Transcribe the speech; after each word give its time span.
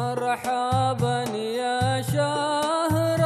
مرحبا 0.00 1.23
يا 1.33 2.01
شهر 2.01 3.19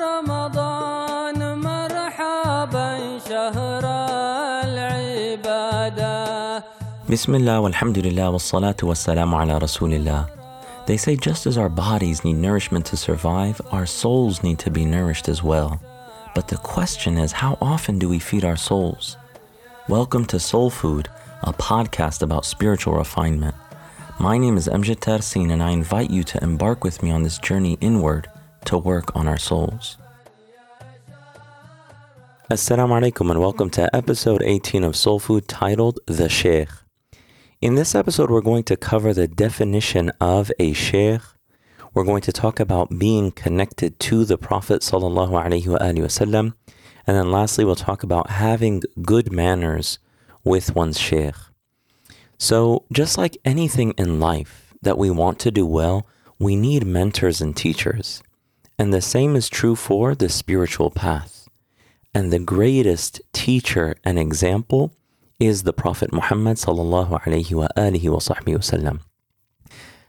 رمضان 0.00 1.58
مرحبا 1.58 3.18
شهر 3.28 3.84
العبادة 4.64 6.64
Bismillah, 7.08 7.60
walhamdulillah, 7.60 8.32
wassalatu 8.32 8.88
wassalamu 8.88 9.36
ala 9.38 9.60
rasulillah. 9.60 10.30
They 10.86 10.96
say 10.96 11.14
just 11.14 11.46
as 11.46 11.58
our 11.58 11.68
bodies 11.68 12.24
need 12.24 12.38
nourishment 12.38 12.86
to 12.86 12.96
survive, 12.96 13.60
our 13.70 13.84
souls 13.84 14.42
need 14.42 14.58
to 14.60 14.70
be 14.70 14.86
nourished 14.86 15.28
as 15.28 15.42
well. 15.42 15.78
But 16.34 16.48
the 16.48 16.56
question 16.56 17.18
is, 17.18 17.32
how 17.32 17.58
often 17.60 17.98
do 17.98 18.08
we 18.08 18.18
feed 18.18 18.46
our 18.46 18.56
souls? 18.56 19.18
Welcome 19.90 20.24
to 20.32 20.40
Soul 20.40 20.70
Food, 20.70 21.10
a 21.42 21.52
podcast 21.52 22.22
about 22.22 22.46
spiritual 22.46 22.94
refinement. 22.94 23.54
My 24.20 24.36
name 24.36 24.56
is 24.56 24.66
Amjad 24.66 24.96
Tarsin, 24.96 25.52
and 25.52 25.62
I 25.62 25.70
invite 25.70 26.10
you 26.10 26.24
to 26.24 26.42
embark 26.42 26.82
with 26.82 27.04
me 27.04 27.12
on 27.12 27.22
this 27.22 27.38
journey 27.38 27.78
inward 27.80 28.28
to 28.64 28.76
work 28.76 29.14
on 29.14 29.28
our 29.28 29.38
souls. 29.38 29.96
Assalamu 32.50 33.00
alaikum, 33.00 33.30
and 33.30 33.38
welcome 33.38 33.70
to 33.70 33.94
episode 33.94 34.42
18 34.42 34.82
of 34.82 34.96
Soul 34.96 35.20
Food 35.20 35.46
titled 35.46 36.00
The 36.06 36.28
Sheikh. 36.28 36.68
In 37.60 37.76
this 37.76 37.94
episode, 37.94 38.28
we're 38.28 38.40
going 38.40 38.64
to 38.64 38.76
cover 38.76 39.14
the 39.14 39.28
definition 39.28 40.10
of 40.20 40.50
a 40.58 40.72
sheikh. 40.72 41.20
We're 41.94 42.02
going 42.02 42.22
to 42.22 42.32
talk 42.32 42.58
about 42.58 42.98
being 42.98 43.30
connected 43.30 44.00
to 44.00 44.24
the 44.24 44.36
Prophet 44.36 44.80
wasallam, 44.82 46.54
and 47.06 47.16
then 47.16 47.30
lastly, 47.30 47.64
we'll 47.64 47.76
talk 47.76 48.02
about 48.02 48.30
having 48.30 48.82
good 49.00 49.30
manners 49.30 50.00
with 50.42 50.74
one's 50.74 50.98
sheikh. 50.98 51.36
So, 52.38 52.84
just 52.92 53.18
like 53.18 53.36
anything 53.44 53.94
in 53.98 54.20
life 54.20 54.72
that 54.80 54.96
we 54.96 55.10
want 55.10 55.40
to 55.40 55.50
do 55.50 55.66
well, 55.66 56.06
we 56.38 56.54
need 56.54 56.86
mentors 56.86 57.40
and 57.40 57.56
teachers. 57.56 58.22
And 58.78 58.94
the 58.94 59.00
same 59.00 59.34
is 59.34 59.48
true 59.48 59.74
for 59.74 60.14
the 60.14 60.28
spiritual 60.28 60.90
path. 60.90 61.48
And 62.14 62.32
the 62.32 62.38
greatest 62.38 63.20
teacher 63.32 63.96
and 64.04 64.20
example 64.20 64.94
is 65.40 65.64
the 65.64 65.72
Prophet 65.72 66.12
Muhammad 66.12 66.58
sallallahu 66.58 67.20
alayhi 67.22 67.54
wa 67.54 67.66
alihi 67.76 68.08
wa 68.08 68.18
sahbihi 68.18 68.56
wasallam. 68.56 69.00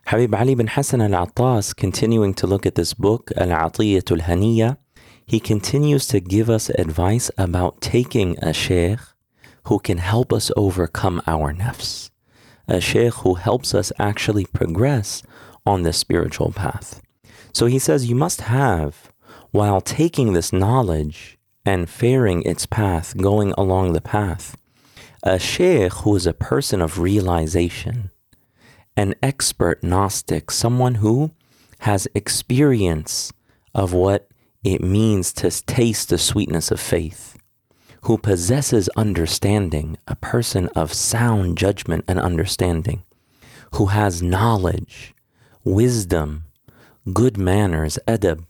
Habib 0.05 0.33
Ali 0.35 0.53
bin 0.53 0.67
Hassan 0.67 1.01
al-Attas, 1.01 1.73
continuing 1.73 2.35
to 2.35 2.45
look 2.45 2.65
at 2.67 2.75
this 2.75 2.93
book, 2.93 3.31
Al-Atiyatul 3.37 4.21
Haniya, 4.21 4.77
he 5.25 5.39
continues 5.39 6.05
to 6.07 6.19
give 6.19 6.49
us 6.49 6.69
advice 6.69 7.29
about 7.39 7.81
taking 7.81 8.37
a 8.43 8.53
sheikh 8.53 8.99
who 9.65 9.79
can 9.79 9.97
help 9.97 10.31
us 10.31 10.51
overcome 10.55 11.21
our 11.27 11.53
nafs 11.53 12.08
a 12.69 12.79
sheikh 12.79 13.15
who 13.15 13.33
helps 13.33 13.73
us 13.73 13.91
actually 13.97 14.45
progress 14.45 15.23
on 15.65 15.83
the 15.83 15.91
spiritual 15.91 16.51
path. 16.51 17.01
So 17.51 17.65
he 17.65 17.79
says 17.79 18.09
you 18.09 18.15
must 18.15 18.41
have, 18.41 19.11
while 19.51 19.81
taking 19.81 20.33
this 20.33 20.53
knowledge 20.53 21.37
and 21.65 21.89
faring 21.89 22.43
its 22.43 22.65
path, 22.65 23.17
going 23.17 23.53
along 23.57 23.93
the 23.93 24.01
path, 24.01 24.55
a 25.23 25.39
sheikh 25.39 25.91
who 25.93 26.15
is 26.15 26.27
a 26.27 26.33
person 26.33 26.81
of 26.81 26.99
realization, 26.99 28.11
an 28.95 29.15
expert 29.23 29.83
Gnostic, 29.83 30.51
someone 30.51 30.95
who 30.95 31.31
has 31.79 32.07
experience 32.13 33.33
of 33.73 33.93
what 33.93 34.27
it 34.63 34.81
means 34.81 35.33
to 35.33 35.49
taste 35.49 36.09
the 36.09 36.17
sweetness 36.17 36.69
of 36.69 36.79
faith 36.79 37.38
who 38.01 38.17
possesses 38.17 38.89
understanding, 38.95 39.97
a 40.07 40.15
person 40.15 40.67
of 40.69 40.93
sound 40.93 41.57
judgment 41.57 42.05
and 42.07 42.19
understanding, 42.19 43.03
who 43.75 43.87
has 43.87 44.21
knowledge, 44.21 45.13
wisdom, 45.63 46.45
good 47.13 47.37
manners, 47.37 47.99
adab, 48.07 48.45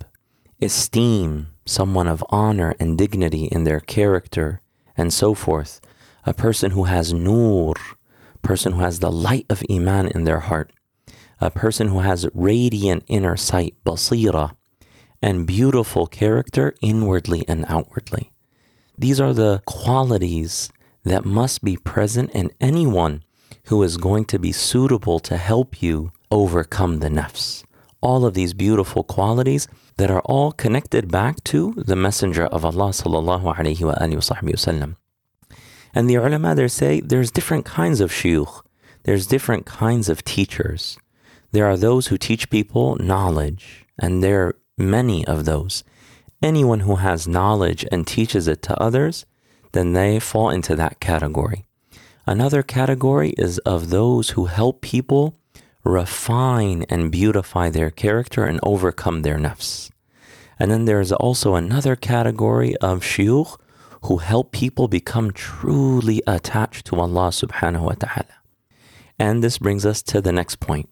esteem, 0.62 1.48
someone 1.66 2.08
of 2.08 2.24
honor 2.30 2.76
and 2.80 2.98
dignity 2.98 3.46
in 3.46 3.64
their 3.64 3.80
character, 3.80 4.62
and 4.96 5.14
so 5.14 5.34
forth, 5.34 5.82
a 6.26 6.34
person 6.34 6.72
who 6.72 6.84
has 6.84 7.14
nur, 7.14 7.74
person 8.42 8.74
who 8.74 8.82
has 8.82 9.00
the 9.00 9.12
light 9.12 9.46
of 9.50 9.64
iman 9.70 10.08
in 10.08 10.24
their 10.24 10.42
heart, 10.42 10.72
a 11.42 11.50
person 11.50 11.88
who 11.88 12.00
has 12.00 12.28
radiant 12.34 13.04
inner 13.08 13.38
sight, 13.38 13.76
basira, 13.86 14.56
and 15.22 15.48
beautiful 15.48 16.08
character 16.08 16.76
inwardly 16.82 17.46
and 17.48 17.66
outwardly. 17.68 18.32
These 19.00 19.22
are 19.22 19.32
the 19.32 19.62
qualities 19.66 20.70
that 21.06 21.24
must 21.24 21.64
be 21.64 21.78
present 21.78 22.32
in 22.32 22.52
anyone 22.60 23.24
who 23.68 23.82
is 23.82 23.96
going 23.96 24.26
to 24.26 24.38
be 24.38 24.52
suitable 24.52 25.22
to 25.22 25.38
help 25.38 25.82
you 25.82 26.12
overcome 26.30 27.00
the 27.00 27.08
nafs. 27.08 27.64
All 28.02 28.26
of 28.26 28.34
these 28.34 28.54
beautiful 28.54 29.06
qualities 29.06 29.70
that 29.96 30.12
are 30.12 30.20
all 30.26 30.52
connected 30.52 31.10
back 31.10 31.42
to 31.46 31.74
the 31.78 31.96
Messenger 31.96 32.48
of 32.48 32.66
Allah 32.66 32.90
sallallahu 32.90 33.56
alaihi 33.56 33.78
wasallam. 33.78 34.98
And 35.96 36.10
the 36.10 36.16
ulama 36.16 36.54
there 36.54 36.68
say 36.68 37.00
there's 37.00 37.32
different 37.32 37.64
kinds 37.64 38.02
of 38.02 38.12
shuyukh, 38.12 38.64
there's 39.04 39.28
different 39.28 39.66
kinds 39.66 40.10
of 40.10 40.26
teachers. 40.26 40.98
There 41.54 41.66
are 41.66 41.78
those 41.78 42.08
who 42.08 42.18
teach 42.18 42.50
people 42.50 42.98
knowledge, 42.98 43.86
and 43.98 44.22
there 44.22 44.42
are 44.46 44.56
many 44.78 45.26
of 45.26 45.46
those 45.46 45.86
anyone 46.42 46.82
who 46.82 46.96
has 46.96 47.28
knowledge 47.28 47.86
and 47.92 48.06
teaches 48.06 48.48
it 48.48 48.62
to 48.64 48.82
others, 48.82 49.26
then 49.72 49.94
they 49.94 50.20
fall 50.20 50.50
into 50.50 50.76
that 50.76 51.00
category. 51.00 51.66
Another 52.26 52.64
category 52.64 53.32
is 53.38 53.58
of 53.60 53.90
those 53.90 54.32
who 54.32 54.46
help 54.46 54.82
people 54.82 55.40
refine 55.84 56.86
and 56.90 57.12
beautify 57.12 57.70
their 57.70 57.90
character 57.90 58.46
and 58.46 58.60
overcome 58.64 59.22
their 59.22 59.38
nafs. 59.38 59.90
And 60.60 60.70
then 60.70 60.86
there's 60.86 61.12
also 61.12 61.56
another 61.56 61.96
category 61.96 62.76
of 62.78 63.00
shuyukh 63.00 63.58
who 64.04 64.18
help 64.18 64.52
people 64.52 64.88
become 64.88 65.32
truly 65.32 66.22
attached 66.28 66.86
to 66.88 66.96
Allah 67.00 67.30
subhanahu 67.30 67.82
wa 67.82 67.94
ta'ala. 67.94 68.36
And 69.18 69.44
this 69.44 69.58
brings 69.58 69.86
us 69.86 70.02
to 70.04 70.22
the 70.22 70.32
next 70.32 70.60
point. 70.60 70.90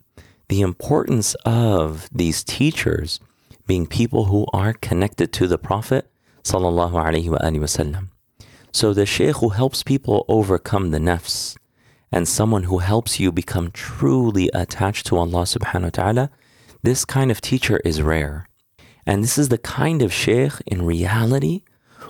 The 0.49 0.61
importance 0.61 1.35
of 1.45 2.09
these 2.11 2.43
teachers 2.43 3.19
being 3.67 3.85
people 3.85 4.25
who 4.25 4.45
are 4.53 4.73
connected 4.73 5.31
to 5.33 5.47
the 5.47 5.57
Prophet 5.57 6.09
sallallahu 6.43 6.93
alaihi 6.93 7.27
wasallam. 7.27 8.07
So 8.71 8.93
the 8.93 9.05
shaykh 9.05 9.37
who 9.37 9.49
helps 9.49 9.83
people 9.83 10.25
overcome 10.27 10.91
the 10.91 10.99
nafs 10.99 11.57
and 12.11 12.27
someone 12.27 12.63
who 12.63 12.79
helps 12.79 13.19
you 13.19 13.31
become 13.31 13.71
truly 13.71 14.49
attached 14.53 15.05
to 15.07 15.17
Allah 15.17 15.43
subhanahu 15.43 15.83
wa 15.83 15.89
ta'ala, 15.89 16.29
this 16.81 17.03
kind 17.03 17.29
of 17.29 17.41
teacher 17.41 17.81
is 17.83 18.01
rare. 18.01 18.47
And 19.05 19.23
this 19.23 19.37
is 19.37 19.49
the 19.49 19.57
kind 19.57 20.01
of 20.01 20.13
shaykh 20.13 20.53
in 20.65 20.85
reality 20.85 21.63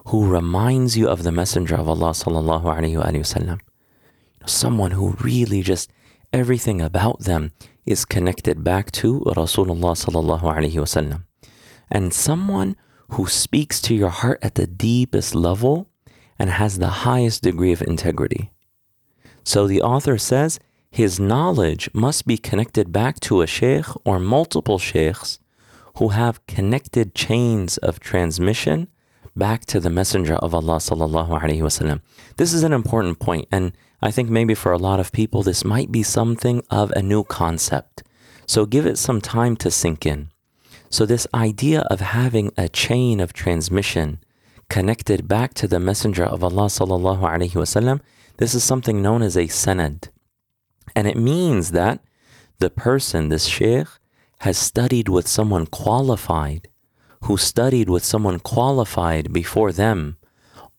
who 0.08 0.30
reminds 0.30 0.96
you 0.98 1.10
of 1.10 1.24
the 1.24 1.32
Messenger 1.32 1.76
of 1.76 1.90
Allah 1.90 2.12
sallallahu 2.12 2.64
alaihi 2.64 2.96
wasallam. 2.96 3.60
Someone 4.46 4.92
who 4.92 5.18
really 5.20 5.62
just 5.62 5.90
everything 6.32 6.82
about 6.82 7.22
them 7.22 7.52
is 7.86 8.06
connected 8.06 8.64
back 8.64 8.92
to 8.92 9.22
Rasulullah 9.22 9.96
sallallahu 9.96 10.44
alaihi 10.44 10.74
wasallam 10.74 11.27
and 11.90 12.14
someone 12.14 12.76
who 13.12 13.28
speaks 13.28 13.82
to 13.82 13.96
your 13.96 14.10
heart 14.10 14.40
at 14.42 14.56
the 14.56 14.68
deepest 14.68 15.34
level 15.34 15.90
and 16.38 16.50
has 16.50 16.78
the 16.78 17.08
highest 17.08 17.44
degree 17.44 17.72
of 17.72 17.82
integrity. 17.82 18.52
So 19.44 19.66
the 19.68 19.82
author 19.82 20.18
says 20.18 20.60
his 20.90 21.20
knowledge 21.20 21.90
must 21.94 22.28
be 22.28 22.38
connected 22.38 22.92
back 22.92 23.20
to 23.22 23.42
a 23.42 23.48
sheikh 23.48 23.86
or 24.06 24.20
multiple 24.20 24.80
sheikhs 24.80 25.40
who 25.96 26.10
have 26.10 26.46
connected 26.48 27.16
chains 27.16 27.78
of 27.78 28.00
transmission 28.00 28.88
back 29.36 29.66
to 29.66 29.80
the 29.80 29.90
messenger 29.90 30.36
of 30.36 30.54
Allah 30.54 30.78
sallallahu 30.78 31.42
alaihi 31.42 31.62
wasallam. 31.62 32.02
This 32.38 32.54
is 32.54 32.64
an 32.64 32.74
important 32.74 33.20
point 33.20 33.48
and 33.52 33.74
I 34.02 34.12
think 34.12 34.30
maybe 34.30 34.54
for 34.54 34.72
a 34.72 34.78
lot 34.78 35.00
of 35.00 35.12
people 35.12 35.44
this 35.44 35.64
might 35.64 35.92
be 35.92 36.04
something 36.04 36.62
of 36.70 36.92
a 36.92 37.02
new 37.02 37.24
concept. 37.24 38.04
So 38.46 38.66
give 38.66 38.86
it 38.86 38.98
some 38.98 39.22
time 39.22 39.56
to 39.58 39.72
sink 39.72 40.06
in. 40.06 40.30
So, 40.90 41.06
this 41.06 41.28
idea 41.34 41.82
of 41.90 42.00
having 42.00 42.52
a 42.58 42.70
chain 42.70 43.20
of 43.20 43.34
transmission 43.34 44.20
connected 44.70 45.28
back 45.28 45.54
to 45.56 45.68
the 45.68 45.80
Messenger 45.80 46.26
of 46.26 46.44
Allah 46.44 46.68
sallallahu 46.68 47.22
alaihi 47.22 47.52
wasallam, 47.52 48.02
this 48.38 48.54
is 48.54 48.64
something 48.64 49.02
known 49.02 49.22
as 49.22 49.36
a 49.36 49.46
sanad. 49.46 50.10
And 50.96 51.08
it 51.08 51.18
means 51.18 51.72
that 51.72 52.00
the 52.60 52.70
person, 52.70 53.30
this 53.30 53.46
sheikh, 53.46 53.88
has 54.40 54.58
studied 54.58 55.10
with 55.10 55.28
someone 55.28 55.66
qualified, 55.66 56.70
who 57.24 57.38
studied 57.38 57.90
with 57.90 58.04
someone 58.04 58.40
qualified 58.40 59.34
before 59.34 59.72
them, 59.72 60.18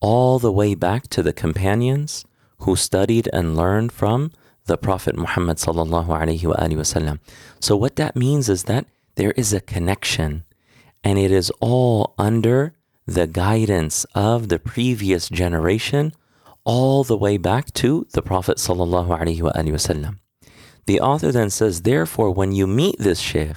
all 0.01 0.39
the 0.39 0.53
way 0.53 0.75
back 0.75 1.09
to 1.09 1.23
the 1.23 1.33
companions 1.33 2.25
who 2.59 2.77
studied 2.77 3.29
and 3.33 3.57
learned 3.57 3.93
from 3.93 4.31
the 4.67 4.77
Prophet 4.77 5.17
Muhammad 5.17 5.57
sallallahu 5.57 6.07
alaihi 6.07 6.43
wasallam. 6.43 7.19
So 7.61 7.77
what 7.77 7.97
that 7.97 8.15
means 8.17 8.49
is 8.49 8.65
that 8.65 8.87
there 9.19 9.33
is 9.33 9.53
a 9.53 9.61
connection, 9.61 10.45
and 11.03 11.19
it 11.19 11.33
is 11.33 11.51
all 11.59 12.15
under 12.17 12.75
the 13.05 13.27
guidance 13.27 14.07
of 14.15 14.49
the 14.49 14.61
previous 14.61 15.29
generation, 15.29 16.13
all 16.63 17.03
the 17.03 17.17
way 17.17 17.37
back 17.37 17.73
to 17.73 18.07
the 18.13 18.23
Prophet 18.23 18.59
wasallam. 18.59 20.19
The 20.87 21.01
author 21.01 21.33
then 21.33 21.51
says, 21.51 21.83
therefore, 21.83 22.31
when 22.31 22.53
you 22.53 22.69
meet 22.69 22.95
this 23.01 23.19
sheikh, 23.19 23.57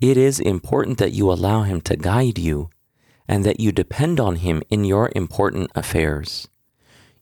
it 0.00 0.16
is 0.16 0.40
important 0.40 0.98
that 0.98 1.12
you 1.12 1.30
allow 1.30 1.62
him 1.62 1.80
to 1.82 1.96
guide 1.96 2.36
you 2.36 2.68
and 3.28 3.44
that 3.44 3.60
you 3.60 3.70
depend 3.70 4.18
on 4.18 4.34
him 4.36 4.64
in 4.68 4.84
your 4.84 5.12
important 5.14 5.70
affairs. 5.76 6.48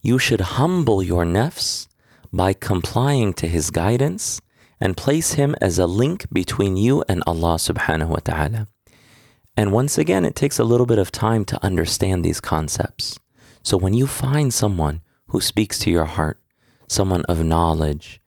You 0.00 0.18
should 0.18 0.56
humble 0.56 1.02
your 1.02 1.26
nafs 1.26 1.88
by 2.32 2.54
complying 2.54 3.34
to 3.34 3.46
his 3.46 3.68
guidance 3.70 4.40
and 4.80 4.96
place 4.96 5.34
him 5.34 5.54
as 5.60 5.78
a 5.78 5.86
link 5.86 6.26
between 6.32 6.76
you 6.76 7.04
and 7.08 7.22
Allah 7.26 7.56
subhanahu 7.56 8.08
wa 8.08 8.22
ta'ala. 8.22 8.66
And 9.56 9.72
once 9.72 9.98
again, 9.98 10.24
it 10.24 10.34
takes 10.34 10.58
a 10.58 10.64
little 10.64 10.86
bit 10.86 10.98
of 10.98 11.12
time 11.12 11.44
to 11.46 11.64
understand 11.64 12.24
these 12.24 12.40
concepts. 12.40 13.18
So 13.62 13.76
when 13.76 13.94
you 13.94 14.06
find 14.06 14.52
someone 14.52 15.00
who 15.28 15.40
speaks 15.40 15.78
to 15.80 15.90
your 15.90 16.04
heart, 16.04 16.40
someone 16.88 17.24
of 17.26 17.44
knowledge 17.44 18.20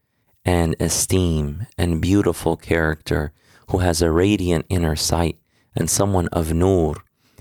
and 0.46 0.76
esteem 0.80 1.68
and 1.78 2.02
beautiful 2.02 2.56
character, 2.56 3.34
who 3.70 3.80
has 3.80 4.02
a 4.02 4.12
radiant 4.12 4.66
inner 4.70 4.96
sight, 4.96 5.38
and 5.76 5.90
someone 5.90 6.28
of 6.30 6.54
nur, 6.54 6.96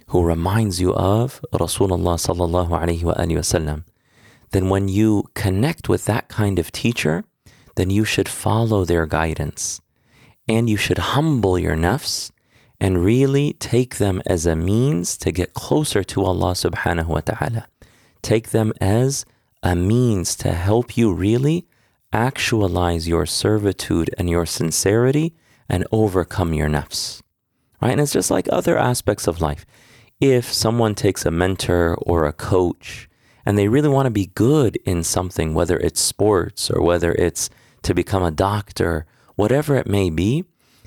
who 0.09 0.23
reminds 0.23 0.81
you 0.81 0.93
of 0.94 1.41
Rasulullah 1.52 2.19
sallallahu 2.19 2.69
alaihi 2.69 3.02
wasallam, 3.02 3.85
then 4.50 4.69
when 4.69 4.88
you 4.88 5.25
connect 5.35 5.88
with 5.88 6.05
that 6.05 6.29
kind 6.29 6.59
of 6.59 6.70
teacher, 6.70 7.25
then 7.76 7.90
you 7.90 8.05
should 8.05 8.28
follow 8.28 8.84
their 8.84 9.06
guidance. 9.06 9.81
And 10.49 10.69
you 10.69 10.76
should 10.76 10.99
humble 10.99 11.58
your 11.58 11.76
nafs 11.76 12.31
and 12.81 13.05
really 13.05 13.55
take 13.55 13.96
them 13.96 14.23
as 14.26 14.46
a 14.46 14.56
means 14.56 15.17
to 15.19 15.32
get 15.32 15.55
closer 15.55 16.05
to 16.05 16.25
Allah 16.25 16.52
subhanahu 16.52 17.06
wa 17.06 17.20
ta'ala. 17.20 17.67
Take 18.23 18.50
them 18.50 18.73
as 18.81 19.25
a 19.62 19.75
means 19.75 20.37
to 20.37 20.52
help 20.52 20.96
you 20.96 21.12
really 21.12 21.67
actualize 22.12 23.08
your 23.08 23.26
servitude 23.26 24.14
and 24.19 24.31
your 24.31 24.46
sincerity 24.46 25.34
and 25.69 25.87
overcome 25.90 26.55
your 26.55 26.69
nafs. 26.69 27.23
Right? 27.81 27.93
And 27.93 28.00
it's 28.00 28.12
just 28.12 28.31
like 28.31 28.49
other 28.50 28.78
aspects 28.78 29.26
of 29.26 29.40
life. 29.40 29.67
If 30.20 30.52
someone 30.52 30.94
takes 30.94 31.26
a 31.26 31.31
mentor 31.31 31.96
or 31.96 32.26
a 32.26 32.32
coach 32.32 33.08
and 33.44 33.58
they 33.58 33.69
really 33.69 33.88
want 33.88 34.06
to 34.06 34.11
be 34.11 34.26
good 34.34 34.76
in 34.84 35.02
something, 35.02 35.55
whether 35.55 35.76
it's 35.78 36.00
sports 36.00 36.70
or 36.70 36.82
whether 36.82 37.12
it's 37.12 37.50
to 37.87 37.94
become 37.94 38.25
a 38.25 38.33
doctor, 38.33 39.06
whatever 39.37 39.77
it 39.77 39.87
may 39.87 40.11
be, 40.11 40.44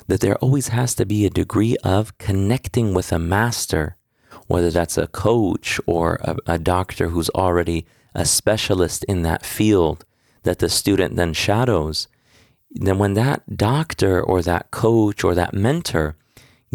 that 0.08 0.20
there 0.20 0.36
always 0.38 0.68
has 0.68 0.94
to 0.96 1.06
be 1.06 1.26
a 1.26 1.30
degree 1.30 1.78
of 1.82 2.18
connecting 2.18 2.94
with 2.94 3.14
a 3.14 3.20
master, 3.20 3.96
whether 4.48 4.70
that's 4.70 4.98
a 4.98 5.08
coach 5.08 5.80
or 5.86 6.20
a, 6.22 6.36
a 6.46 6.60
doctor 6.60 7.08
who's 7.10 7.30
already 7.30 7.86
a 8.14 8.26
specialist 8.26 9.06
in 9.06 9.22
that 9.22 9.46
field 9.46 10.04
that 10.44 10.60
the 10.60 10.68
student 10.68 11.16
then 11.16 11.32
shadows. 11.34 12.10
Then, 12.70 13.00
when 13.00 13.14
that 13.14 13.56
doctor 13.56 14.22
or 14.22 14.42
that 14.42 14.72
coach 14.72 15.24
or 15.24 15.34
that 15.36 15.54
mentor 15.54 16.18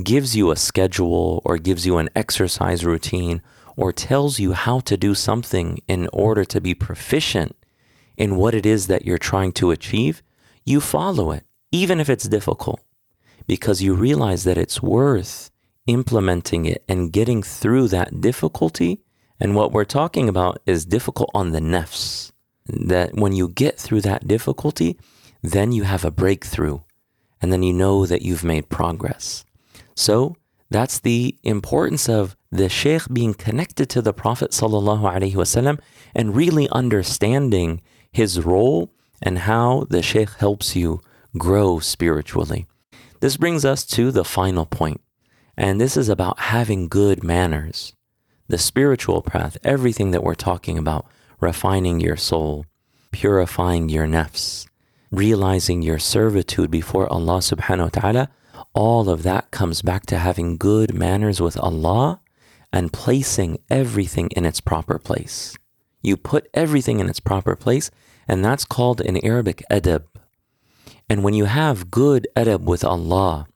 gives 0.02 0.34
you 0.34 0.50
a 0.50 0.56
schedule 0.56 1.42
or 1.44 1.58
gives 1.58 1.84
you 1.84 1.98
an 1.98 2.08
exercise 2.16 2.84
routine 2.84 3.42
or 3.76 3.92
tells 3.92 4.38
you 4.38 4.54
how 4.54 4.80
to 4.80 4.96
do 4.96 5.14
something 5.14 5.80
in 5.86 6.08
order 6.12 6.44
to 6.46 6.60
be 6.60 6.74
proficient 6.74 7.54
in 8.16 8.36
what 8.36 8.54
it 8.54 8.66
is 8.66 8.86
that 8.86 9.04
you're 9.04 9.18
trying 9.18 9.52
to 9.52 9.70
achieve, 9.70 10.22
you 10.64 10.80
follow 10.80 11.30
it, 11.30 11.44
even 11.72 12.00
if 12.00 12.08
it's 12.08 12.28
difficult, 12.28 12.80
because 13.46 13.82
you 13.82 13.94
realize 13.94 14.44
that 14.44 14.58
it's 14.58 14.82
worth 14.82 15.50
implementing 15.86 16.64
it 16.64 16.82
and 16.88 17.12
getting 17.12 17.42
through 17.42 17.88
that 17.88 18.20
difficulty. 18.20 19.00
And 19.38 19.54
what 19.54 19.72
we're 19.72 19.84
talking 19.84 20.28
about 20.28 20.62
is 20.64 20.86
difficult 20.86 21.30
on 21.34 21.50
the 21.50 21.60
nafs. 21.60 22.32
That 22.66 23.14
when 23.14 23.32
you 23.34 23.48
get 23.48 23.78
through 23.78 24.00
that 24.02 24.26
difficulty, 24.26 24.98
then 25.42 25.72
you 25.72 25.82
have 25.82 26.04
a 26.04 26.10
breakthrough 26.10 26.80
and 27.42 27.52
then 27.52 27.62
you 27.62 27.74
know 27.74 28.06
that 28.06 28.22
you've 28.22 28.42
made 28.42 28.70
progress. 28.70 29.44
So 29.94 30.36
that's 30.70 30.98
the 30.98 31.36
importance 31.42 32.08
of 32.08 32.36
the 32.50 32.70
Shaykh 32.70 33.02
being 33.12 33.34
connected 33.34 33.90
to 33.90 34.00
the 34.00 34.14
Prophet 34.14 34.58
and 36.14 36.36
really 36.36 36.68
understanding 36.70 37.82
his 38.14 38.40
role 38.40 38.90
and 39.20 39.40
how 39.40 39.86
the 39.90 40.02
Shaykh 40.02 40.30
helps 40.38 40.76
you 40.76 41.00
grow 41.36 41.80
spiritually. 41.80 42.66
This 43.20 43.36
brings 43.36 43.64
us 43.64 43.84
to 43.86 44.10
the 44.12 44.24
final 44.24 44.66
point, 44.66 45.00
and 45.56 45.80
this 45.80 45.96
is 45.96 46.08
about 46.08 46.38
having 46.38 46.88
good 46.88 47.24
manners. 47.24 47.92
The 48.46 48.58
spiritual 48.58 49.20
path, 49.22 49.58
everything 49.64 50.12
that 50.12 50.22
we're 50.22 50.34
talking 50.34 50.78
about, 50.78 51.06
refining 51.40 52.00
your 52.00 52.16
soul, 52.16 52.66
purifying 53.10 53.88
your 53.88 54.06
nafs, 54.06 54.66
realizing 55.10 55.82
your 55.82 55.98
servitude 55.98 56.70
before 56.70 57.12
Allah 57.12 57.38
subhanahu 57.38 57.94
wa 57.94 58.00
ta'ala, 58.00 58.28
all 58.74 59.08
of 59.08 59.24
that 59.24 59.50
comes 59.50 59.82
back 59.82 60.06
to 60.06 60.18
having 60.18 60.56
good 60.56 60.94
manners 60.94 61.40
with 61.40 61.58
Allah 61.58 62.20
and 62.72 62.92
placing 62.92 63.58
everything 63.70 64.28
in 64.36 64.44
its 64.44 64.60
proper 64.60 64.98
place. 64.98 65.56
You 66.04 66.18
put 66.18 66.50
everything 66.52 67.00
in 67.00 67.08
its 67.08 67.18
proper 67.18 67.56
place, 67.56 67.90
and 68.28 68.44
that's 68.44 68.66
called 68.66 69.00
in 69.00 69.24
Arabic 69.24 69.64
adab. 69.70 70.04
And 71.08 71.24
when 71.24 71.32
you 71.32 71.46
have 71.46 71.90
good 71.90 72.28
adab 72.36 72.60
with 72.60 72.84
Allah, 72.84 73.46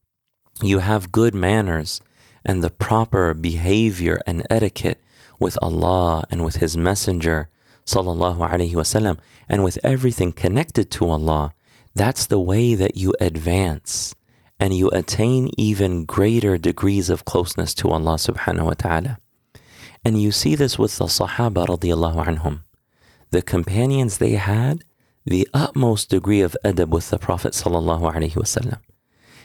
you 0.63 0.79
have 0.79 1.13
good 1.13 1.35
manners 1.35 2.01
and 2.47 2.65
the 2.65 2.71
proper 2.71 3.35
behavior 3.35 4.19
and 4.27 4.47
etiquette 4.49 4.99
with 5.39 5.59
Allah 5.61 6.25
and 6.31 6.43
with 6.43 6.57
His 6.57 6.75
Messenger, 6.75 7.51
sallallahu 7.85 8.39
alaihi 8.39 8.73
wasallam, 8.73 9.19
and 9.47 9.63
with 9.63 9.79
everything 9.85 10.33
connected 10.33 10.91
to 10.93 11.07
Allah. 11.07 11.53
That's 11.95 12.25
the 12.25 12.41
way 12.41 12.75
that 12.75 12.97
you 12.97 13.13
advance 13.21 14.15
and 14.59 14.75
you 14.75 14.89
attain 14.89 15.51
even 15.59 16.07
greater 16.07 16.57
degrees 16.57 17.11
of 17.11 17.27
closeness 17.27 17.75
to 17.75 17.91
Allah 17.91 18.15
subhanahu 18.15 18.65
wa 18.65 18.75
ta'ala. 18.75 19.19
And 20.05 20.21
you 20.21 20.33
see 20.33 20.55
this 20.55 20.79
with 20.79 20.97
the 20.99 21.07
Sahaba 21.07 21.67
radiallahu 21.67 22.25
anhum. 22.27 22.61
The 23.31 23.43
companions 23.43 24.19
they 24.19 24.33
had 24.33 24.85
the 25.29 25.47
utmost 25.53 26.09
degree 26.09 26.41
of 26.41 26.57
adab 26.65 26.89
with 26.89 27.11
the 27.11 27.19
Prophet 27.19 27.53
sallallahu 27.53 28.15
alaihi 28.15 28.33
wasallam. 28.33 28.81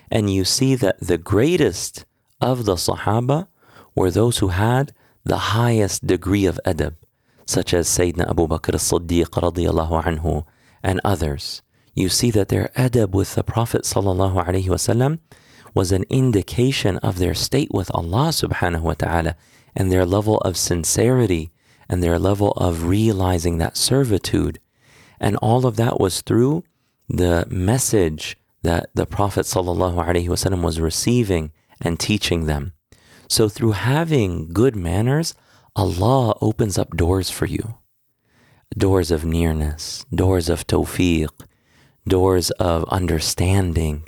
And 0.09 0.33
you 0.33 0.45
see 0.45 0.75
that 0.75 0.99
the 0.99 1.17
greatest 1.17 2.05
of 2.39 2.65
the 2.65 2.75
Sahaba 2.75 3.47
were 3.93 4.09
those 4.09 4.37
who 4.37 4.49
had 4.49 4.93
the 5.25 5.55
highest 5.57 6.07
degree 6.07 6.45
of 6.45 6.59
adab, 6.65 6.95
such 7.45 7.73
as 7.73 7.87
Sayyidina 7.87 8.29
Abu 8.29 8.47
Bakr 8.47 8.75
as-Siddiq 8.75 9.31
radiallahu 9.43 10.03
anhu 10.03 10.45
and 10.81 11.01
others. 11.03 11.61
You 11.93 12.09
see 12.09 12.31
that 12.31 12.47
their 12.47 12.69
adab 12.77 13.11
with 13.11 13.35
the 13.35 13.43
Prophet 13.43 13.83
sallallahu 13.83 14.45
alaihi 14.45 14.67
wasallam 14.67 15.19
was 15.73 15.91
an 15.91 16.03
indication 16.09 16.97
of 16.97 17.17
their 17.17 17.33
state 17.33 17.69
with 17.71 17.89
Allah 17.93 18.29
subhanahu 18.29 18.81
wa 18.81 18.93
ta'ala 18.93 19.35
and 19.75 19.91
their 19.91 20.05
level 20.05 20.37
of 20.39 20.57
sincerity 20.57 21.51
and 21.89 22.01
their 22.01 22.19
level 22.19 22.51
of 22.51 22.85
realizing 22.85 23.57
that 23.57 23.77
servitude. 23.77 24.59
And 25.19 25.35
all 25.37 25.65
of 25.65 25.75
that 25.77 25.99
was 25.99 26.21
through 26.21 26.63
the 27.09 27.45
message 27.49 28.37
that 28.61 28.89
the 28.93 29.05
Prophet 29.05 29.45
was 30.63 30.79
receiving 30.79 31.51
and 31.81 31.99
teaching 31.99 32.45
them. 32.45 32.73
So, 33.27 33.49
through 33.49 33.71
having 33.71 34.53
good 34.53 34.75
manners, 34.75 35.33
Allah 35.75 36.35
opens 36.39 36.77
up 36.77 36.95
doors 36.95 37.29
for 37.29 37.45
you 37.45 37.77
doors 38.77 39.11
of 39.11 39.23
nearness, 39.23 40.05
doors 40.13 40.49
of 40.49 40.65
tawfiq, 40.65 41.29
doors 42.07 42.49
of 42.51 42.83
understanding. 42.85 44.03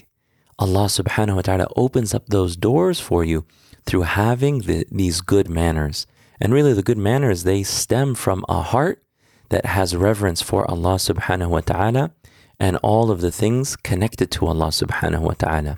Allah 0.57 0.85
subhanahu 0.85 1.35
wa 1.35 1.41
ta'ala 1.41 1.67
opens 1.75 2.13
up 2.13 2.27
those 2.27 2.55
doors 2.55 2.99
for 2.99 3.23
you 3.23 3.45
through 3.85 4.03
having 4.03 4.59
the, 4.59 4.85
these 4.91 5.21
good 5.21 5.49
manners. 5.49 6.07
And 6.39 6.53
really, 6.53 6.73
the 6.73 6.83
good 6.83 6.97
manners, 6.97 7.43
they 7.43 7.63
stem 7.63 8.15
from 8.15 8.45
a 8.47 8.61
heart 8.61 9.03
that 9.49 9.65
has 9.65 9.95
reverence 9.95 10.41
for 10.41 10.69
Allah 10.69 10.95
subhanahu 10.95 11.49
wa 11.49 11.61
ta'ala 11.61 12.11
and 12.59 12.77
all 12.77 13.11
of 13.11 13.21
the 13.21 13.31
things 13.31 13.75
connected 13.75 14.31
to 14.31 14.47
Allah 14.47 14.67
subhanahu 14.67 15.21
wa 15.21 15.33
ta'ala. 15.33 15.77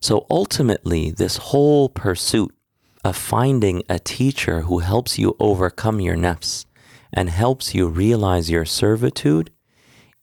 So 0.00 0.26
ultimately, 0.30 1.10
this 1.10 1.36
whole 1.36 1.88
pursuit 1.88 2.54
of 3.04 3.16
finding 3.16 3.82
a 3.88 3.98
teacher 3.98 4.62
who 4.62 4.80
helps 4.80 5.18
you 5.18 5.36
overcome 5.38 6.00
your 6.00 6.16
nafs 6.16 6.66
and 7.12 7.30
helps 7.30 7.74
you 7.74 7.88
realize 7.88 8.50
your 8.50 8.64
servitude 8.64 9.50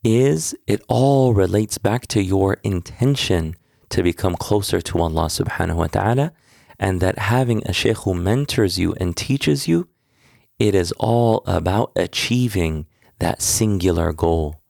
is 0.04 0.56
it 0.68 0.82
all 0.88 1.34
relates 1.34 1.78
back 1.78 2.08
to 2.08 2.22
your 2.22 2.58
intention 2.64 3.56
to 3.90 4.04
become 4.04 4.36
closer 4.36 4.82
to 4.82 5.00
Allah 5.00 5.26
subhanahu 5.26 5.76
wa 5.76 5.88
ta'ala 5.88 6.34
and 6.80 7.02
that 7.02 7.20
having 7.20 7.64
a 7.66 7.74
sheikh 7.74 7.98
who 7.98 8.14
mentors 8.14 8.78
you 8.78 8.94
and 9.00 9.16
teaches 9.16 9.68
you, 9.68 9.88
it 10.60 10.76
is 10.76 10.92
all 10.94 11.44
about 11.46 11.92
achieving 11.96 12.86
that 13.20 13.42
singular 13.42 14.14
goal 14.14 14.62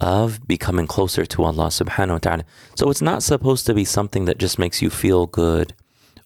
of 0.00 0.46
becoming 0.48 0.86
closer 0.86 1.24
to 1.24 1.44
Allah 1.44 1.66
subhanahu 1.66 2.12
wa 2.12 2.18
ta'ala. 2.18 2.44
So 2.74 2.90
it's 2.90 3.02
not 3.02 3.22
supposed 3.22 3.66
to 3.66 3.74
be 3.74 3.84
something 3.84 4.24
that 4.24 4.38
just 4.38 4.58
makes 4.58 4.82
you 4.82 4.90
feel 4.90 5.26
good 5.26 5.74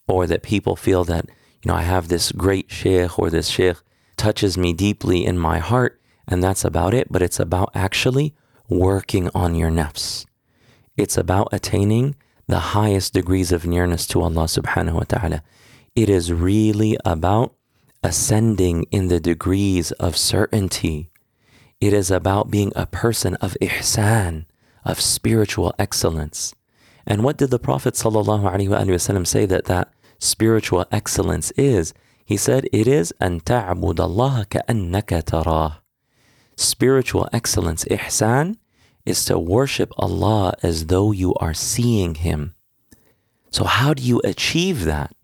or 0.09 0.27
that 0.27 0.43
people 0.43 0.77
feel 0.77 1.05
that, 1.05 1.27
you 1.63 1.69
know, 1.69 1.75
I 1.75 1.83
have 1.83 2.09
this 2.09 2.33
great 2.33 2.71
sheikh 2.71 3.19
or 3.19 3.29
this 3.29 3.49
sheikh 3.49 3.77
touches 4.17 4.57
me 4.57 4.73
deeply 4.73 5.27
in 5.27 5.39
my 5.39 5.59
heart 5.59 6.01
and 6.27 6.43
that's 6.43 6.65
about 6.65 6.95
it. 6.95 7.13
But 7.13 7.23
it's 7.23 7.39
about 7.39 7.71
actually 7.75 8.35
working 8.69 9.31
on 9.35 9.55
your 9.55 9.71
nafs. 9.71 10.25
It's 10.97 11.17
about 11.19 11.49
attaining 11.53 12.17
the 12.49 12.77
highest 12.77 13.13
degrees 13.13 13.51
of 13.53 13.67
nearness 13.67 14.07
to 14.09 14.23
Allah 14.23 14.45
subhanahu 14.45 14.95
wa 14.95 15.05
ta'ala. 15.09 15.43
It 15.95 16.09
is 16.09 16.33
really 16.33 16.97
about 17.05 17.55
ascending 18.03 18.85
in 18.91 19.09
the 19.09 19.19
degrees 19.19 19.91
of 19.93 20.17
certainty. 20.17 21.11
It 21.81 21.93
is 21.93 22.11
about 22.11 22.51
being 22.51 22.73
a 22.77 22.87
person 22.87 23.35
of 23.37 23.57
ihsan, 23.61 24.47
of 24.85 25.01
spiritual 25.01 25.75
excellence. 25.79 26.55
And 27.07 27.25
what 27.25 27.37
did 27.37 27.51
the 27.51 27.59
Prophet 27.59 27.95
ﷺ 27.95 29.27
say 29.27 29.47
that 29.47 29.65
that 29.67 29.93
spiritual 30.19 30.87
excellence 30.93 31.51
is? 31.53 31.95
He 32.25 32.37
said, 32.37 32.69
It 32.73 32.87
is 32.87 33.13
an. 33.21 33.41
Spiritual 36.59 37.29
excellence, 37.33 37.85
ihsan, 37.85 38.57
is 39.07 39.25
to 39.27 39.39
worship 39.39 39.93
Allah 39.97 40.55
as 40.63 40.87
though 40.87 41.13
you 41.13 41.35
are 41.37 41.55
seeing 41.55 42.17
Him. 42.17 42.55
So, 43.51 43.65
how 43.65 43.95
do 43.95 44.03
you 44.03 44.21
achieve 44.25 44.85
that? 44.85 45.15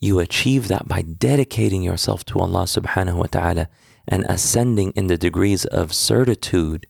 You 0.00 0.18
achieve 0.18 0.68
that 0.68 0.86
by 0.86 1.02
dedicating 1.02 1.82
yourself 1.82 2.24
to 2.26 2.38
Allah 2.38 2.64
subhanahu 2.64 3.16
wa 3.16 3.26
ta'ala 3.26 3.68
and 4.06 4.24
ascending 4.28 4.92
in 4.92 5.06
the 5.06 5.18
degrees 5.18 5.64
of 5.64 5.92
certitude 5.92 6.86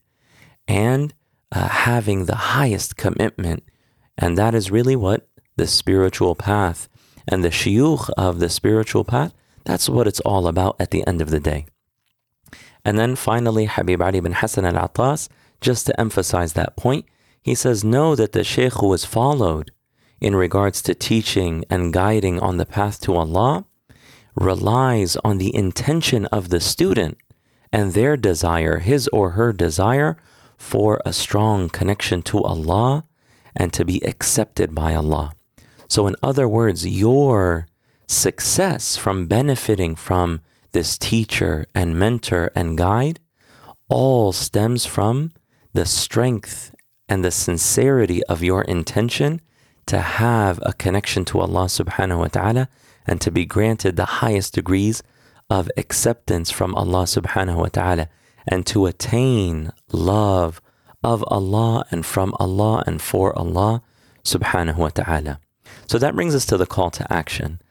and 0.66 1.14
uh, 1.52 1.68
having 1.68 2.24
the 2.24 2.36
highest 2.56 2.96
commitment. 2.96 3.62
And 4.16 4.36
that 4.36 4.54
is 4.54 4.70
really 4.70 4.96
what 4.96 5.28
the 5.56 5.66
spiritual 5.66 6.34
path 6.34 6.88
and 7.26 7.44
the 7.44 7.50
shuyukh 7.50 8.08
of 8.16 8.38
the 8.38 8.48
spiritual 8.48 9.04
path, 9.04 9.34
that's 9.64 9.88
what 9.88 10.06
it's 10.06 10.20
all 10.20 10.46
about 10.46 10.76
at 10.80 10.90
the 10.90 11.06
end 11.06 11.20
of 11.20 11.30
the 11.30 11.40
day. 11.40 11.66
And 12.84 12.98
then 12.98 13.16
finally, 13.16 13.66
Habib 13.66 14.00
Ali 14.00 14.20
bin 14.20 14.32
Hassan 14.32 14.64
al 14.64 14.78
Attas, 14.78 15.28
just 15.60 15.86
to 15.86 16.00
emphasize 16.00 16.52
that 16.52 16.76
point, 16.76 17.06
he 17.42 17.54
says, 17.54 17.84
Know 17.84 18.14
that 18.14 18.32
the 18.32 18.44
Shaykh 18.44 18.74
who 18.74 18.92
is 18.92 19.04
followed 19.04 19.70
in 20.20 20.34
regards 20.36 20.82
to 20.82 20.94
teaching 20.94 21.64
and 21.70 21.92
guiding 21.92 22.38
on 22.40 22.56
the 22.56 22.66
path 22.66 23.00
to 23.02 23.16
Allah 23.16 23.64
relies 24.34 25.16
on 25.24 25.38
the 25.38 25.54
intention 25.54 26.26
of 26.26 26.48
the 26.48 26.60
student 26.60 27.18
and 27.72 27.92
their 27.92 28.16
desire, 28.16 28.78
his 28.78 29.08
or 29.08 29.30
her 29.30 29.52
desire, 29.52 30.16
for 30.56 31.00
a 31.04 31.12
strong 31.12 31.68
connection 31.68 32.22
to 32.22 32.42
Allah 32.42 33.04
and 33.54 33.72
to 33.72 33.84
be 33.84 34.04
accepted 34.04 34.74
by 34.74 34.94
Allah. 34.94 35.32
So, 35.88 36.06
in 36.06 36.16
other 36.22 36.48
words, 36.48 36.86
your 36.86 37.66
success 38.06 38.96
from 38.96 39.26
benefiting 39.26 39.94
from 39.94 40.40
this 40.72 40.98
teacher 40.98 41.66
and 41.74 41.98
mentor 41.98 42.50
and 42.54 42.76
guide 42.76 43.20
all 43.88 44.32
stems 44.32 44.84
from 44.84 45.32
the 45.78 45.86
strength 45.86 46.74
and 47.08 47.24
the 47.24 47.30
sincerity 47.30 48.20
of 48.24 48.42
your 48.42 48.62
intention 48.62 49.40
to 49.86 50.00
have 50.00 50.58
a 50.62 50.72
connection 50.72 51.24
to 51.24 51.38
Allah 51.38 51.66
subhanahu 51.66 52.18
wa 52.18 52.26
ta'ala 52.26 52.68
and 53.06 53.20
to 53.20 53.30
be 53.30 53.46
granted 53.46 53.94
the 53.94 54.18
highest 54.18 54.54
degrees 54.54 55.04
of 55.48 55.70
acceptance 55.76 56.50
from 56.50 56.74
Allah 56.74 57.04
subhanahu 57.04 57.58
wa 57.58 57.68
ta'ala 57.68 58.08
and 58.44 58.66
to 58.66 58.86
attain 58.86 59.70
love 59.92 60.60
of 61.04 61.24
Allah 61.28 61.84
and 61.92 62.04
from 62.04 62.34
Allah 62.40 62.82
and 62.84 63.00
for 63.00 63.38
Allah 63.38 63.80
subhanahu 64.24 64.78
wa 64.78 64.88
ta'ala. 64.88 65.38
So 65.86 65.96
that 65.98 66.16
brings 66.16 66.34
us 66.34 66.44
to 66.46 66.56
the 66.56 66.66
call 66.66 66.90
to 66.90 67.06
action. 67.12 67.62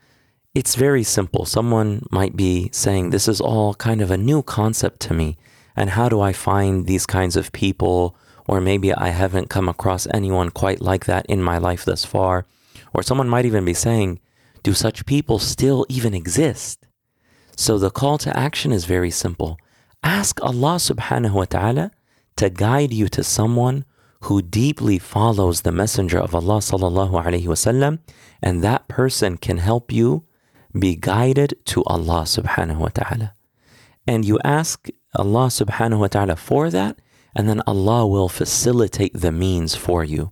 It's 0.56 0.76
very 0.76 1.04
simple. 1.04 1.44
Someone 1.44 2.08
might 2.10 2.38
be 2.38 2.70
saying, 2.72 3.10
This 3.10 3.28
is 3.28 3.42
all 3.42 3.74
kind 3.74 4.00
of 4.00 4.12
a 4.12 4.18
new 4.18 4.44
concept 4.44 5.02
to 5.02 5.14
me. 5.14 5.36
And 5.78 5.92
how 5.92 6.10
do 6.10 6.20
I 6.20 6.34
find 6.34 6.86
these 6.86 7.06
kinds 7.06 7.38
of 7.38 7.52
people? 7.52 8.18
Or 8.48 8.60
maybe 8.60 8.94
I 8.94 9.10
haven't 9.10 9.50
come 9.50 9.70
across 9.70 10.08
anyone 10.08 10.50
quite 10.50 10.82
like 10.82 11.06
that 11.06 11.26
in 11.28 11.42
my 11.42 11.58
life 11.60 11.86
thus 11.86 12.04
far. 12.04 12.46
Or 12.94 13.04
someone 13.04 13.30
might 13.30 13.46
even 13.46 13.64
be 13.64 13.76
saying, 13.76 14.20
Do 14.64 14.74
such 14.74 15.06
people 15.06 15.38
still 15.38 15.86
even 15.88 16.14
exist? 16.14 16.88
So 17.56 17.78
the 17.78 17.92
call 17.92 18.18
to 18.20 18.38
action 18.38 18.72
is 18.72 18.86
very 18.86 19.12
simple. 19.12 19.60
Ask 20.04 20.42
Allah 20.42 20.78
subhanahu 20.78 21.34
wa 21.34 21.46
ta'ala 21.46 21.92
to 22.38 22.50
guide 22.50 22.94
you 22.94 23.08
to 23.10 23.24
someone 23.24 23.86
who 24.22 24.42
deeply 24.42 24.98
follows 24.98 25.62
the 25.62 25.72
Messenger 25.72 26.20
of 26.20 26.34
Allah 26.34 26.58
sallallahu 26.58 27.24
alaihi 27.24 27.46
wasallam, 27.46 28.00
and 28.42 28.64
that 28.64 28.88
person 28.88 29.38
can 29.38 29.58
help 29.58 29.92
you 29.92 30.24
be 30.78 30.96
guided 30.96 31.56
to 31.66 31.84
Allah 31.86 32.24
subhanahu 32.24 32.78
wa 32.78 32.90
ta'ala. 32.90 33.34
And 34.08 34.26
you 34.26 34.40
ask 34.44 34.90
Allah 35.16 35.48
subhanahu 35.48 36.00
wa 36.00 36.08
ta'ala 36.08 36.36
for 36.36 36.70
that, 36.70 37.00
and 37.36 37.48
then 37.48 37.62
Allah 37.66 38.06
will 38.08 38.30
facilitate 38.30 39.14
the 39.14 39.32
means 39.32 39.76
for 39.76 40.04
you. 40.04 40.32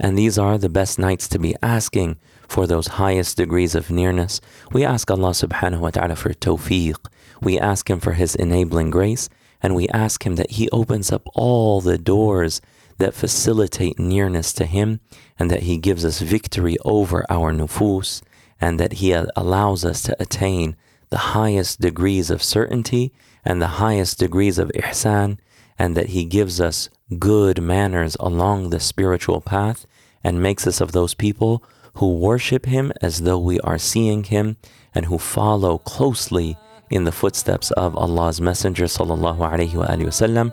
And 0.00 0.18
these 0.18 0.38
are 0.38 0.58
the 0.58 0.68
best 0.68 0.98
nights 0.98 1.28
to 1.28 1.38
be 1.38 1.54
asking 1.62 2.18
for 2.48 2.66
those 2.66 2.98
highest 2.98 3.36
degrees 3.36 3.74
of 3.74 3.90
nearness. 3.90 4.40
We 4.72 4.84
ask 4.84 5.10
Allah 5.10 5.30
subhanahu 5.30 5.80
wa 5.80 5.90
ta'ala 5.90 6.16
for 6.16 6.32
tawfiq. 6.32 6.96
We 7.40 7.58
ask 7.58 7.88
Him 7.88 8.00
for 8.00 8.12
His 8.12 8.34
enabling 8.34 8.90
grace, 8.90 9.28
and 9.62 9.74
we 9.74 9.88
ask 9.88 10.24
Him 10.24 10.36
that 10.36 10.52
He 10.52 10.68
opens 10.70 11.12
up 11.12 11.22
all 11.34 11.80
the 11.80 11.98
doors 11.98 12.60
that 12.98 13.14
facilitate 13.14 13.98
nearness 13.98 14.52
to 14.54 14.64
Him, 14.64 15.00
and 15.38 15.50
that 15.50 15.64
He 15.64 15.78
gives 15.78 16.04
us 16.04 16.20
victory 16.20 16.76
over 16.84 17.24
our 17.28 17.52
nufus, 17.52 18.22
and 18.60 18.80
that 18.80 18.94
He 18.94 19.12
allows 19.12 19.84
us 19.84 20.02
to 20.02 20.16
attain 20.20 20.76
the 21.10 21.36
highest 21.36 21.80
degrees 21.80 22.30
of 22.30 22.42
certainty 22.42 23.12
and 23.46 23.62
the 23.62 23.78
highest 23.78 24.18
degrees 24.18 24.58
of 24.58 24.70
ihsan, 24.74 25.38
and 25.78 25.96
that 25.96 26.10
He 26.10 26.24
gives 26.24 26.60
us 26.60 26.90
good 27.18 27.62
manners 27.62 28.16
along 28.18 28.70
the 28.70 28.80
spiritual 28.80 29.40
path 29.40 29.86
and 30.24 30.42
makes 30.42 30.66
us 30.66 30.80
of 30.80 30.92
those 30.92 31.14
people 31.14 31.62
who 31.94 32.18
worship 32.18 32.66
Him 32.66 32.92
as 33.00 33.22
though 33.22 33.38
we 33.38 33.60
are 33.60 33.78
seeing 33.78 34.24
Him 34.24 34.56
and 34.94 35.06
who 35.06 35.18
follow 35.18 35.78
closely 35.78 36.58
in 36.90 37.04
the 37.04 37.12
footsteps 37.12 37.70
of 37.72 37.96
Allah's 37.96 38.40
Messenger 38.40 38.84
sallallahu 38.84 39.38
alaihi 39.38 39.72
wasallam. 39.72 40.52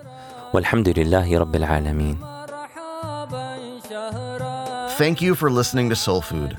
Walhamdulillahi 0.51 1.33
Rabbil 1.41 1.67
Alameen. 1.67 2.17
Thank 4.97 5.21
you 5.21 5.33
for 5.33 5.49
listening 5.49 5.89
to 5.89 5.95
Soul 5.95 6.21
Food. 6.21 6.57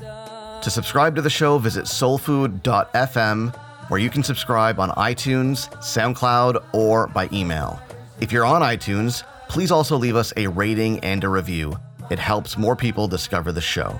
To 0.61 0.69
subscribe 0.69 1.15
to 1.15 1.21
the 1.21 1.29
show, 1.29 1.57
visit 1.57 1.85
soulfood.fm, 1.85 3.55
where 3.87 3.99
you 3.99 4.09
can 4.09 4.23
subscribe 4.23 4.79
on 4.79 4.89
iTunes, 4.91 5.69
SoundCloud, 5.77 6.63
or 6.73 7.07
by 7.07 7.29
email. 7.31 7.79
If 8.19 8.31
you're 8.31 8.45
on 8.45 8.61
iTunes, 8.61 9.23
please 9.47 9.71
also 9.71 9.97
leave 9.97 10.15
us 10.15 10.33
a 10.37 10.47
rating 10.47 10.99
and 10.99 11.23
a 11.23 11.29
review. 11.29 11.77
It 12.09 12.19
helps 12.19 12.57
more 12.57 12.75
people 12.75 13.07
discover 13.07 13.51
the 13.51 13.61
show. 13.61 13.99